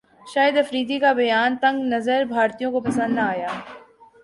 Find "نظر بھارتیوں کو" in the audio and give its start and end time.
1.85-2.79